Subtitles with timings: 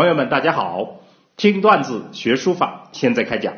[0.00, 1.02] 朋友们，大家好！
[1.36, 3.52] 听段子学书法，现在开讲。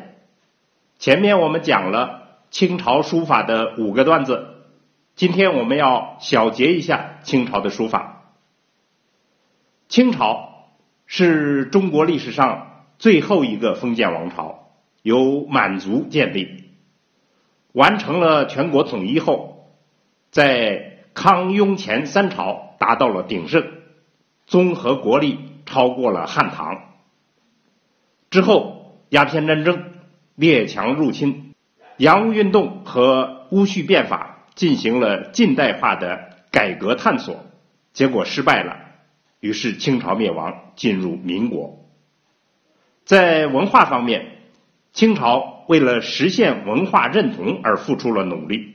[0.99, 4.45] 前面我们讲了清朝书法的五个段子，
[5.15, 8.23] 今天我们要小结一下清朝的书法。
[9.87, 10.65] 清朝
[11.05, 14.67] 是中国历史上最后一个封建王朝，
[15.01, 16.65] 由满族建立，
[17.71, 19.69] 完成了全国统一后，
[20.29, 23.65] 在康雍乾三朝达到了鼎盛，
[24.45, 25.39] 综合国力。
[25.65, 26.93] 超过了汉唐
[28.29, 29.91] 之后，鸦片战争、
[30.35, 31.53] 列强入侵、
[31.97, 37.45] 洋务运动和戊戌变法进行了近代化的改革探索，
[37.93, 38.77] 结果失败了，
[39.39, 41.79] 于是清朝灭亡，进入民国。
[43.05, 44.37] 在文化方面，
[44.93, 48.72] 清朝为了实现文化认同而付出了努力，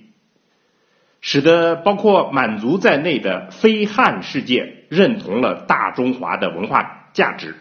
[1.30, 4.76] 使得包括满族在内的非汉世界。
[4.88, 7.54] 认同了大中华的文化价值。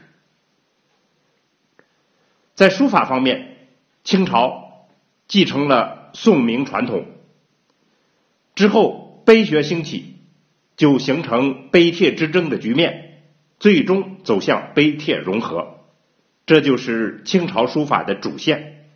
[2.55, 3.57] 在书法方面，
[4.05, 4.87] 清朝
[5.27, 7.05] 继承了宋明传统，
[8.55, 10.15] 之后碑学兴起，
[10.77, 13.23] 就形成碑帖之争的局面，
[13.59, 15.79] 最终走向碑帖融合，
[16.45, 18.87] 这就是清朝书法的主线。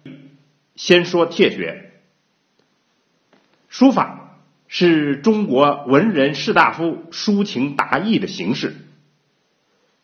[0.77, 1.91] 先说帖学，
[3.67, 4.20] 书法。
[4.73, 8.73] 是中国文人士大夫抒情达意的形式。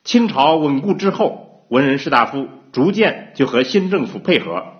[0.03, 4.73] 清朝稳固之后，文人士大夫逐渐就和新政府配合，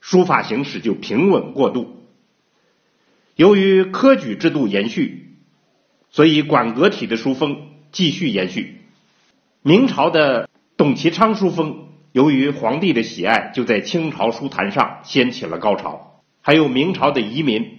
[0.00, 2.06] 书法形式就平稳过渡。
[3.34, 5.36] 由于科举制度延续，
[6.08, 7.58] 所以馆阁体的书风
[7.92, 8.80] 继续延续。
[9.60, 16.22] 明朝的董其昌书风，由于皇帝的喜爱，就在清朝书坛上掀起了高潮。
[16.40, 17.75] 还有明朝的移民。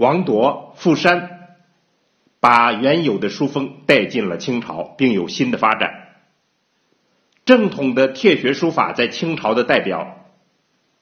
[0.00, 1.58] 王铎、傅山
[2.40, 5.92] 把原有的书风带进了清朝，并有新的发展。
[7.44, 10.24] 正统的帖学书法在清朝的代表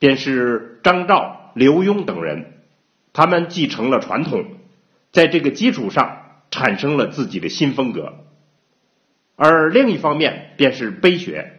[0.01, 2.55] 便是张照、刘墉等人，
[3.13, 4.45] 他们继承了传统，
[5.13, 8.25] 在这个基础上产生了自己的新风格。
[9.37, 11.53] 而另一方面便是碑学，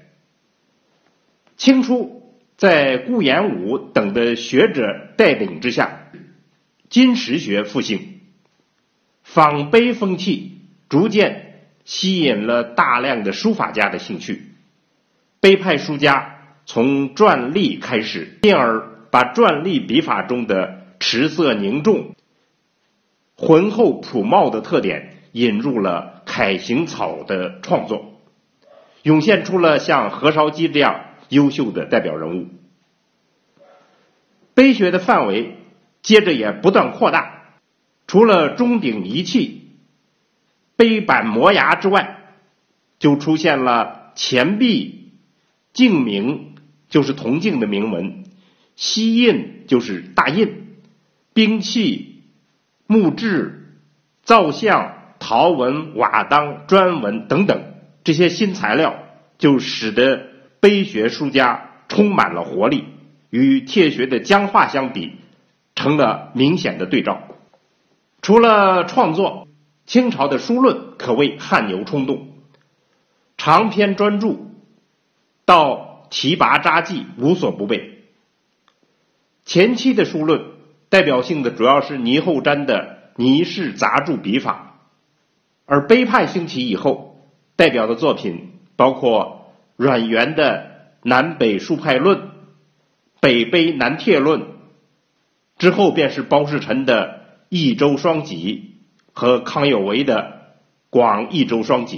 [1.56, 5.99] 清初在顾炎武等的学者带领之下。
[6.90, 8.22] 金石学复兴，
[9.22, 14.46] 仿碑风气逐渐吸引了大量的书法家的兴趣。
[15.40, 22.16] 碑派书家从篆隶开始，进而把篆隶笔法中的持色凝重、
[23.36, 28.20] 浑厚朴茂的特点引入了楷行草的创作，
[29.04, 32.48] 涌现出了像何绍基这样优秀的代表人物。
[34.56, 35.58] 碑学的范围。
[36.02, 37.44] 接着也不断扩大，
[38.08, 39.70] 除了钟鼎仪器、
[40.76, 42.18] 碑板磨牙之外，
[43.00, 45.12] 就出现了钱币、
[45.74, 46.56] 镜铭，
[46.90, 48.24] 就是铜镜的铭文；
[48.76, 50.48] 锡印就是大印；
[51.34, 52.24] 兵器、
[52.88, 53.78] 木质、
[54.24, 57.74] 造像、陶文、瓦当、砖文等等
[58.04, 59.04] 这些新材料，
[59.38, 60.28] 就使得
[60.60, 62.86] 碑学书家充满了活力。
[63.30, 65.19] 与帖学的僵化相比。
[65.80, 67.22] 成了明显的对照。
[68.22, 69.48] 除了创作，
[69.86, 72.28] 清朝的书论可谓汗牛充栋，
[73.38, 74.36] 长篇专著
[75.46, 78.04] 到提拔札记无所不备。
[79.46, 80.42] 前期的书论
[80.90, 84.82] 代表性的主要是倪后瞻的倪氏杂著笔法，
[85.66, 87.26] 而碑派兴起以后，
[87.56, 90.58] 代表的作品包括阮元的
[91.04, 92.18] 《南北书派论》
[93.22, 94.42] 《北碑南帖论》。
[95.60, 98.78] 之后便是包世臣的《益州双集》
[99.12, 100.16] 和康有为的
[100.90, 101.98] 《广益州双集》。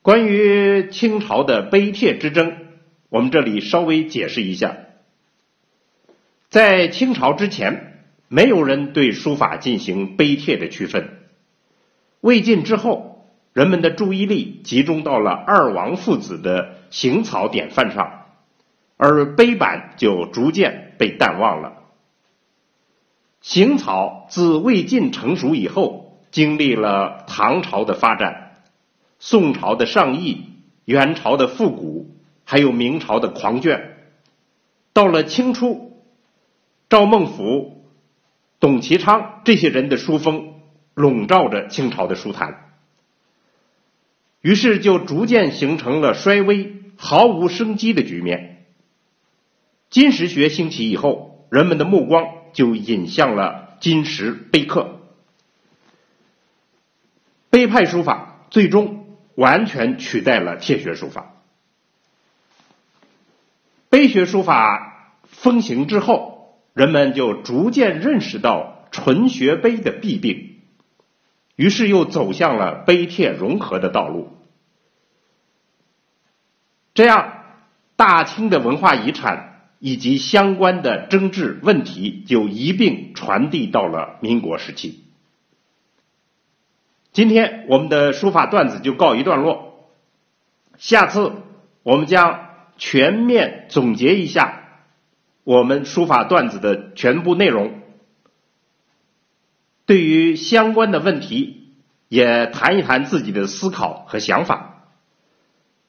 [0.00, 2.56] 关于清朝的碑帖之争，
[3.08, 4.76] 我们这里稍微解释一下。
[6.48, 11.18] 在清朝之前，没有人对书法进行碑帖的区分。
[12.20, 18.22] 魏晋之后，人们的注意力集中到了二王父子的行草典范上。
[18.96, 21.82] 而碑版就逐渐被淡忘了。
[23.40, 28.62] 行草自魏晋成熟以后，经历了唐朝的发展、
[29.18, 30.46] 宋朝的上意、
[30.84, 32.10] 元朝的复古，
[32.44, 33.96] 还有明朝的狂卷。
[34.92, 36.02] 到了清初，
[36.88, 37.74] 赵孟頫、
[38.58, 40.54] 董其昌这些人的书风
[40.94, 42.72] 笼罩着清朝的书坛，
[44.40, 48.55] 于是就逐渐形成了衰微、毫无生机的局面。
[49.96, 55.00] 金石学兴起以后，人们的目光就引向了金石碑刻。
[57.48, 61.36] 碑派书法最终完全取代了帖学书法。
[63.88, 70.60] 碑学书法风行之后，人们就逐渐认识到纯学碑的弊病，
[71.54, 74.36] 于是又走向了碑帖融合的道路。
[76.92, 77.44] 这样，
[77.96, 79.45] 大清的文化遗产
[79.78, 85.04] 以及相关的争执问题就一并传递到了民国时期。
[87.12, 89.88] 今天我们的书法段子就告一段落，
[90.78, 91.32] 下次
[91.82, 94.64] 我们将全面总结一下
[95.44, 97.80] 我们书法段子的全部内容，
[99.86, 101.72] 对于相关的问题
[102.08, 104.88] 也谈一谈自己的思考和想法，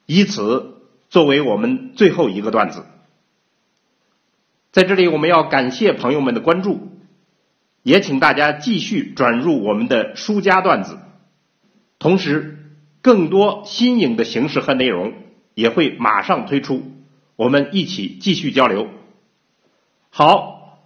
[0.06, 2.84] 以此作为我们最后一个段子。
[4.78, 6.92] 在这里，我们要感谢朋友们的关注，
[7.82, 11.00] 也请大家继续转入我们的书家段子。
[11.98, 12.58] 同时，
[13.02, 15.14] 更多新颖的形式和内容
[15.54, 16.92] 也会马上推出，
[17.34, 18.86] 我们一起继续交流。
[20.10, 20.78] 好，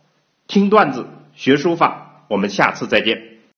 [0.47, 3.32] 听段子学书法，我们下次再见。